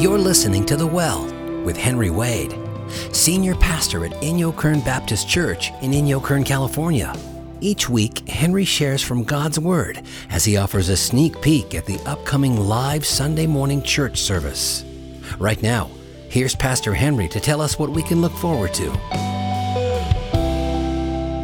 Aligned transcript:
You're 0.00 0.16
listening 0.16 0.64
to 0.66 0.76
The 0.76 0.86
Well 0.86 1.24
with 1.64 1.76
Henry 1.76 2.10
Wade, 2.10 2.56
Senior 3.10 3.56
Pastor 3.56 4.04
at 4.04 4.12
Inyokern 4.22 4.84
Baptist 4.84 5.28
Church 5.28 5.72
in 5.82 5.90
Inyokern, 5.90 6.46
California. 6.46 7.12
Each 7.60 7.88
week, 7.88 8.28
Henry 8.28 8.64
shares 8.64 9.02
from 9.02 9.24
God's 9.24 9.58
Word 9.58 10.00
as 10.30 10.44
he 10.44 10.56
offers 10.56 10.88
a 10.88 10.96
sneak 10.96 11.42
peek 11.42 11.74
at 11.74 11.84
the 11.84 11.98
upcoming 12.06 12.68
live 12.68 13.04
Sunday 13.04 13.48
morning 13.48 13.82
church 13.82 14.20
service. 14.20 14.84
Right 15.36 15.60
now, 15.64 15.90
here's 16.28 16.54
Pastor 16.54 16.94
Henry 16.94 17.26
to 17.30 17.40
tell 17.40 17.60
us 17.60 17.76
what 17.76 17.90
we 17.90 18.04
can 18.04 18.20
look 18.20 18.34
forward 18.34 18.72
to. 18.74 18.92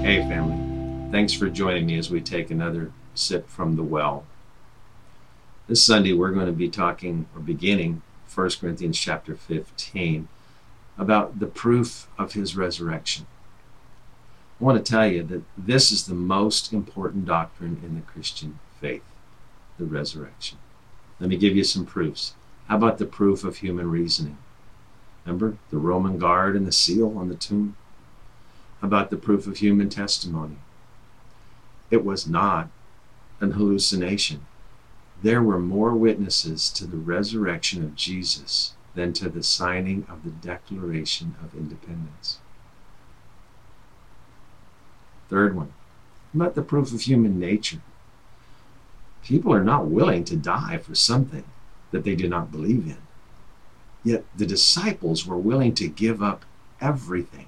Hey, 0.04 0.24
family. 0.28 1.10
Thanks 1.10 1.32
for 1.32 1.50
joining 1.50 1.86
me 1.86 1.98
as 1.98 2.08
we 2.08 2.20
take 2.20 2.52
another 2.52 2.92
sip 3.16 3.48
from 3.48 3.74
the 3.74 3.82
well. 3.82 4.24
This 5.66 5.82
Sunday, 5.82 6.12
we're 6.12 6.30
going 6.30 6.46
to 6.46 6.52
be 6.52 6.68
talking 6.68 7.26
or 7.34 7.40
beginning 7.40 8.00
1 8.34 8.50
Corinthians 8.60 8.98
chapter 8.98 9.34
15 9.34 10.28
about 10.98 11.38
the 11.38 11.46
proof 11.46 12.08
of 12.18 12.32
his 12.32 12.56
resurrection. 12.56 13.26
I 14.60 14.64
want 14.64 14.84
to 14.84 14.92
tell 14.92 15.06
you 15.06 15.22
that 15.24 15.42
this 15.56 15.92
is 15.92 16.06
the 16.06 16.14
most 16.14 16.72
important 16.72 17.26
doctrine 17.26 17.80
in 17.84 17.94
the 17.94 18.00
Christian 18.00 18.58
faith 18.80 19.02
the 19.78 19.84
resurrection. 19.84 20.58
Let 21.18 21.28
me 21.28 21.36
give 21.36 21.56
you 21.56 21.64
some 21.64 21.84
proofs. 21.84 22.34
How 22.68 22.76
about 22.76 22.98
the 22.98 23.06
proof 23.06 23.44
of 23.44 23.58
human 23.58 23.90
reasoning? 23.90 24.38
Remember 25.24 25.56
the 25.70 25.78
Roman 25.78 26.18
guard 26.18 26.54
and 26.54 26.66
the 26.66 26.72
seal 26.72 27.16
on 27.18 27.28
the 27.28 27.34
tomb? 27.34 27.76
How 28.80 28.88
about 28.88 29.10
the 29.10 29.16
proof 29.16 29.46
of 29.46 29.58
human 29.58 29.88
testimony? 29.88 30.56
It 31.90 32.04
was 32.04 32.26
not 32.26 32.68
an 33.40 33.52
hallucination 33.52 34.46
there 35.24 35.42
were 35.42 35.58
more 35.58 35.94
witnesses 35.94 36.68
to 36.68 36.86
the 36.86 36.98
resurrection 36.98 37.82
of 37.82 37.96
Jesus 37.96 38.74
than 38.94 39.14
to 39.14 39.30
the 39.30 39.42
signing 39.42 40.06
of 40.06 40.22
the 40.22 40.30
Declaration 40.30 41.34
of 41.42 41.54
Independence. 41.54 42.40
Third 45.30 45.56
one, 45.56 45.72
about 46.34 46.54
the 46.54 46.60
proof 46.60 46.92
of 46.92 47.00
human 47.00 47.40
nature. 47.40 47.80
People 49.24 49.54
are 49.54 49.64
not 49.64 49.86
willing 49.86 50.24
to 50.24 50.36
die 50.36 50.76
for 50.76 50.94
something 50.94 51.44
that 51.90 52.04
they 52.04 52.14
do 52.14 52.28
not 52.28 52.52
believe 52.52 52.86
in. 52.86 52.98
Yet 54.04 54.26
the 54.36 54.44
disciples 54.44 55.26
were 55.26 55.38
willing 55.38 55.74
to 55.76 55.88
give 55.88 56.22
up 56.22 56.44
everything, 56.82 57.46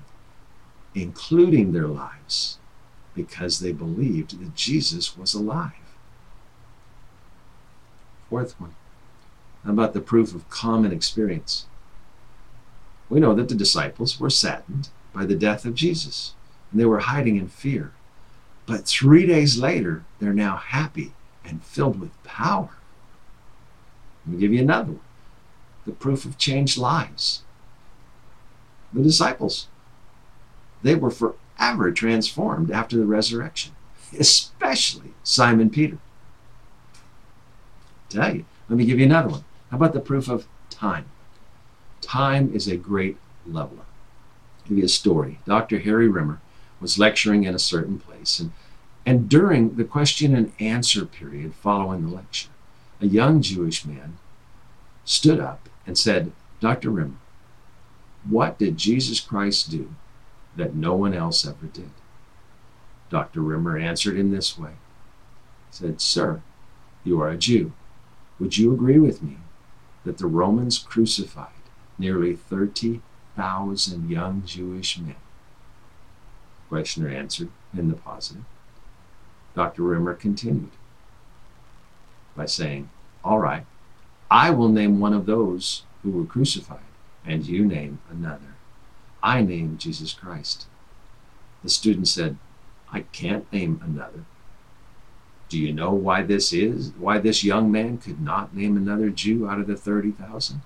including 0.95 1.73
their 1.73 1.89
lives, 1.89 2.57
because 3.15 3.61
they 3.61 3.73
believed 3.73 4.41
that 4.41 4.55
Jesus 4.55 5.19
was 5.19 5.35
alive. 5.35 5.86
Fourth 8.29 8.61
one. 8.61 8.75
How 9.65 9.73
about 9.73 9.95
the 9.95 10.01
proof 10.01 10.35
of 10.35 10.49
common 10.49 10.93
experience? 10.93 11.67
We 13.09 13.21
know 13.21 13.35
that 13.35 13.49
the 13.49 13.55
disciples 13.55 14.19
were 14.19 14.31
saddened 14.31 14.89
by 15.13 15.25
the 15.27 15.37
death 15.37 15.65
of 15.65 15.75
Jesus, 15.75 16.35
and 16.71 16.81
they 16.81 16.85
were 16.85 17.01
hiding 17.01 17.37
in 17.37 17.49
fear. 17.49 17.93
But 18.67 18.87
three 18.87 19.27
days 19.27 19.59
later, 19.59 20.05
they're 20.19 20.33
now 20.33 20.57
happy 20.57 21.13
and 21.45 21.63
filled 21.63 22.01
with 22.01 22.23
power. 22.25 22.71
Let 24.25 24.35
me 24.35 24.41
give 24.41 24.53
you 24.53 24.61
another 24.61 24.93
one 24.93 25.01
the 25.85 25.93
proof 25.93 26.25
of 26.25 26.37
changed 26.37 26.77
lives. 26.77 27.43
The 28.93 29.03
disciples, 29.03 29.69
they 30.83 30.97
were 30.97 31.13
forever 31.13 31.93
transformed 31.93 32.73
after 32.73 32.97
the 32.97 33.07
resurrection, 33.07 33.73
especially 34.19 35.15
Simon 35.23 35.70
Peter 35.70 35.98
tell 38.08 38.34
you. 38.34 38.44
Let 38.68 38.78
me 38.78 38.84
give 38.84 38.98
you 38.98 39.06
another 39.06 39.28
one. 39.28 39.44
How 39.70 39.77
about 39.77 39.92
the 39.92 40.00
proof 40.00 40.28
of 40.28 40.46
time? 40.70 41.06
Time 42.00 42.52
is 42.55 42.68
a 42.68 42.77
great 42.77 43.17
leveler. 43.46 43.84
I'll 44.62 44.68
give 44.68 44.78
you 44.78 44.84
a 44.84 44.89
story. 44.89 45.40
Dr. 45.46 45.78
Harry 45.80 46.08
Rimmer 46.08 46.40
was 46.80 46.98
lecturing 46.98 47.44
in 47.44 47.55
a 47.55 47.58
certain 47.58 47.98
place, 47.98 48.39
and, 48.39 48.52
and 49.05 49.28
during 49.28 49.77
the 49.77 49.84
question 49.84 50.34
and 50.34 50.52
answer 50.61 51.05
period 51.06 51.55
following 51.55 52.02
the 52.02 52.14
lecture, 52.14 52.50
a 53.00 53.06
young 53.06 53.40
Jewish 53.40 53.84
man 53.84 54.18
stood 55.05 55.40
up 55.40 55.68
and 55.86 55.96
said, 55.96 56.33
Dr. 56.61 56.90
Rimmer, 56.90 57.17
what 58.28 58.58
did 58.58 58.77
Jesus 58.77 59.20
Christ 59.20 59.70
do 59.70 59.94
that 60.56 60.74
no 60.74 60.94
one 60.94 61.14
else 61.14 61.46
ever 61.46 61.67
did? 61.73 61.90
Dr. 63.08 63.40
Rimmer 63.40 63.78
answered 63.78 64.17
in 64.17 64.33
this 64.33 64.58
way. 64.58 64.73
Said, 65.70 66.00
Sir, 66.00 66.42
you 67.05 67.20
are 67.20 67.28
a 67.28 67.36
Jew. 67.36 67.73
Would 68.39 68.58
you 68.58 68.73
agree 68.73 68.98
with 68.98 69.23
me 69.23 69.39
that 70.05 70.19
the 70.19 70.27
Romans 70.27 70.79
crucified 70.79 71.48
nearly 71.98 72.36
30,000 72.36 74.11
young 74.11 74.42
Jewish 74.45 74.98
men? 74.98 75.17
Questioner 76.69 77.08
answered 77.08 77.48
in 77.77 77.89
the 77.89 77.97
positive. 77.97 78.45
Dr. 79.55 79.83
Rimmer 79.83 80.14
continued 80.14 80.70
by 82.36 82.47
saying, 82.47 82.91
All 83.24 83.39
right, 83.39 83.64
I 84.30 84.51
will 84.51 84.68
name 84.68 85.01
one 85.01 85.14
of 85.14 85.27
those 85.27 85.85
who 86.03 86.11
were 86.11 86.27
crucified, 86.27 86.80
and 87.24 87.47
you 87.47 87.64
name 87.64 88.01
another. 88.11 88.55
I 89.23 89.41
name 89.41 89.79
Jesus 89.79 90.13
Christ. 90.13 90.67
The 91.63 91.70
student 91.70 92.07
said, 92.07 92.36
I 92.92 93.01
can't 93.01 93.51
name 93.53 93.80
another. 93.83 94.24
Do 95.48 95.58
you 95.58 95.73
know 95.73 95.92
why 95.92 96.23
this 96.23 96.52
is? 96.52 96.92
Why 96.98 97.18
this 97.18 97.45
young 97.45 97.70
man 97.70 97.98
could 97.98 98.20
not 98.20 98.55
name 98.55 98.77
another 98.77 99.11
Jew 99.11 99.48
out 99.48 99.61
of 99.61 99.67
the 99.67 99.77
30,000? 99.77 100.62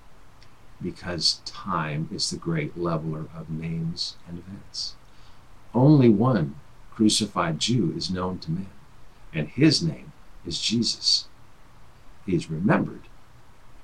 Because 0.82 1.41
time 1.44 2.08
is 2.10 2.30
the 2.30 2.38
great 2.38 2.78
leveler 2.78 3.26
of 3.36 3.50
names 3.50 4.16
and 4.26 4.38
events. 4.38 4.94
Only 5.74 6.08
one 6.08 6.56
crucified 6.90 7.58
Jew 7.58 7.92
is 7.94 8.10
known 8.10 8.38
to 8.40 8.50
men, 8.50 8.70
and 9.34 9.48
his 9.48 9.82
name 9.82 10.12
is 10.46 10.60
Jesus. 10.60 11.26
He 12.24 12.34
is 12.34 12.50
remembered 12.50 13.02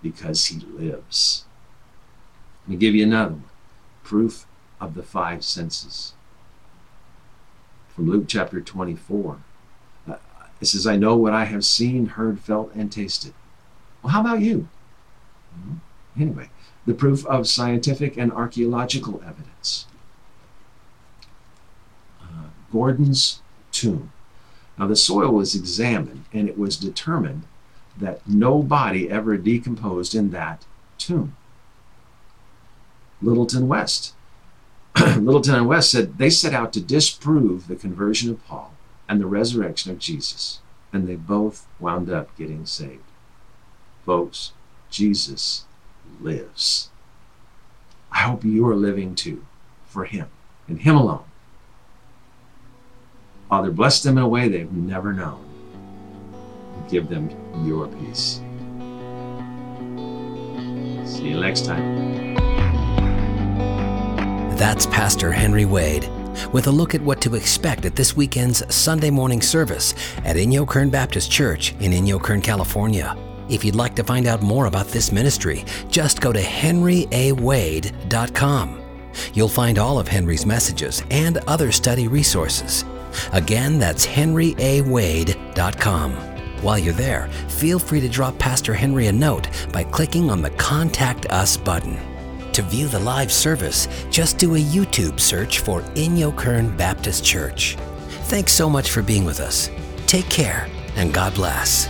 because 0.02 0.46
he 0.46 0.60
lives. 0.60 1.44
Let 2.64 2.70
me 2.70 2.76
give 2.76 2.94
you 2.94 3.04
another 3.04 3.34
one 3.34 3.44
proof 4.02 4.46
of 4.80 4.94
the 4.94 5.02
five 5.02 5.44
senses. 5.44 6.14
From 7.88 8.08
Luke 8.08 8.26
chapter 8.28 8.60
24. 8.60 9.38
It 10.60 10.66
says, 10.66 10.86
I 10.86 10.96
know 10.96 11.16
what 11.16 11.32
I 11.32 11.44
have 11.44 11.64
seen, 11.64 12.06
heard, 12.06 12.40
felt, 12.40 12.72
and 12.74 12.90
tasted. 12.90 13.34
Well, 14.02 14.12
how 14.12 14.20
about 14.20 14.40
you? 14.40 14.68
Mm-hmm. 15.54 16.22
Anyway, 16.22 16.50
the 16.86 16.94
proof 16.94 17.26
of 17.26 17.46
scientific 17.46 18.16
and 18.16 18.32
archaeological 18.32 19.22
evidence. 19.26 19.86
Uh, 22.22 22.48
Gordon's 22.72 23.42
tomb. 23.70 24.12
Now, 24.78 24.86
the 24.86 24.96
soil 24.96 25.32
was 25.32 25.54
examined, 25.54 26.24
and 26.32 26.48
it 26.48 26.58
was 26.58 26.76
determined 26.76 27.42
that 27.98 28.26
no 28.26 28.62
body 28.62 29.10
ever 29.10 29.36
decomposed 29.36 30.14
in 30.14 30.30
that 30.30 30.64
tomb. 30.98 31.36
Lyttelton 33.22 33.66
West. 33.66 34.14
Lyttelton 34.94 35.54
and 35.54 35.68
West 35.68 35.90
said 35.90 36.18
they 36.18 36.30
set 36.30 36.54
out 36.54 36.72
to 36.74 36.80
disprove 36.80 37.68
the 37.68 37.76
conversion 37.76 38.30
of 38.30 38.44
Paul 38.46 38.75
and 39.08 39.20
the 39.20 39.26
resurrection 39.26 39.90
of 39.90 39.98
Jesus. 39.98 40.60
And 40.92 41.08
they 41.08 41.16
both 41.16 41.66
wound 41.78 42.10
up 42.10 42.36
getting 42.36 42.66
saved. 42.66 43.02
Folks, 44.04 44.52
Jesus 44.90 45.64
lives. 46.20 46.90
I 48.12 48.18
hope 48.18 48.44
you 48.44 48.66
are 48.68 48.76
living 48.76 49.14
too 49.14 49.44
for 49.86 50.04
Him 50.04 50.28
and 50.68 50.80
Him 50.80 50.96
alone. 50.96 51.24
Father, 53.48 53.70
bless 53.70 54.02
them 54.02 54.18
in 54.18 54.24
a 54.24 54.28
way 54.28 54.48
they've 54.48 54.72
never 54.72 55.12
known. 55.12 55.42
Give 56.88 57.08
them 57.08 57.30
your 57.64 57.88
peace. 57.88 58.40
See 61.04 61.28
you 61.28 61.40
next 61.40 61.64
time. 61.64 62.34
That's 64.56 64.86
Pastor 64.86 65.32
Henry 65.32 65.64
Wade 65.64 66.08
with 66.52 66.66
a 66.66 66.70
look 66.70 66.94
at 66.94 67.02
what 67.02 67.20
to 67.22 67.34
expect 67.34 67.84
at 67.84 67.96
this 67.96 68.16
weekend's 68.16 68.62
Sunday 68.74 69.10
morning 69.10 69.42
service 69.42 69.94
at 70.24 70.36
Inyokern 70.36 70.90
Baptist 70.90 71.30
Church 71.30 71.74
in 71.80 71.92
Inyokern, 71.92 72.42
California. 72.42 73.14
If 73.48 73.64
you'd 73.64 73.76
like 73.76 73.94
to 73.96 74.04
find 74.04 74.26
out 74.26 74.42
more 74.42 74.66
about 74.66 74.88
this 74.88 75.12
ministry, 75.12 75.64
just 75.88 76.20
go 76.20 76.32
to 76.32 76.42
henryawade.com. 76.42 78.82
You'll 79.32 79.48
find 79.48 79.78
all 79.78 79.98
of 79.98 80.06
Henry's 80.08 80.44
messages 80.44 81.02
and 81.10 81.38
other 81.46 81.72
study 81.72 82.06
resources. 82.08 82.84
Again, 83.32 83.78
that's 83.78 84.04
henryawade.com. 84.06 86.12
While 86.62 86.78
you're 86.78 86.94
there, 86.94 87.28
feel 87.48 87.78
free 87.78 88.00
to 88.00 88.08
drop 88.08 88.38
Pastor 88.38 88.72
Henry 88.74 89.06
a 89.06 89.12
note 89.12 89.48
by 89.72 89.84
clicking 89.84 90.30
on 90.30 90.42
the 90.42 90.50
Contact 90.50 91.30
Us 91.30 91.56
button. 91.56 92.15
To 92.56 92.62
view 92.62 92.88
the 92.88 92.98
live 93.00 93.30
service, 93.30 93.86
just 94.10 94.38
do 94.38 94.54
a 94.54 94.58
YouTube 94.58 95.20
search 95.20 95.58
for 95.58 95.82
Inyokern 95.94 96.74
Baptist 96.74 97.22
Church. 97.22 97.76
Thanks 98.30 98.52
so 98.52 98.70
much 98.70 98.92
for 98.92 99.02
being 99.02 99.26
with 99.26 99.40
us. 99.40 99.68
Take 100.06 100.30
care 100.30 100.66
and 100.96 101.12
God 101.12 101.34
bless. 101.34 101.86